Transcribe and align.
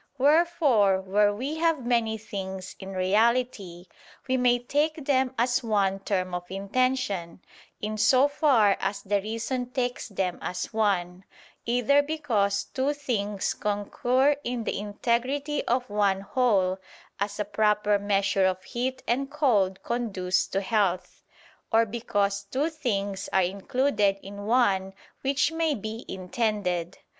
Wherefore 0.17 0.99
where 0.99 1.31
we 1.31 1.57
have 1.57 1.85
many 1.85 2.17
things 2.17 2.75
in 2.79 2.93
reality, 2.93 3.85
we 4.27 4.35
may 4.35 4.57
take 4.57 5.05
them 5.05 5.35
as 5.37 5.61
one 5.63 5.99
term 5.99 6.33
of 6.33 6.49
intention, 6.49 7.39
in 7.81 7.99
so 7.99 8.27
far 8.27 8.77
as 8.79 9.03
the 9.03 9.21
reason 9.21 9.69
takes 9.69 10.09
them 10.09 10.39
as 10.41 10.73
one: 10.73 11.23
either 11.67 12.01
because 12.01 12.63
two 12.63 12.93
things 12.93 13.53
concur 13.53 14.35
in 14.43 14.63
the 14.63 14.79
integrity 14.79 15.63
of 15.65 15.87
one 15.87 16.21
whole, 16.21 16.79
as 17.19 17.39
a 17.39 17.45
proper 17.45 17.99
measure 17.99 18.47
of 18.47 18.63
heat 18.63 19.03
and 19.07 19.29
cold 19.29 19.83
conduce 19.83 20.47
to 20.47 20.61
health; 20.61 21.21
or 21.71 21.85
because 21.85 22.45
two 22.45 22.71
things 22.71 23.29
are 23.31 23.43
included 23.43 24.17
in 24.23 24.47
one 24.47 24.95
which 25.21 25.51
may 25.51 25.75
be 25.75 26.05
intended. 26.07 26.97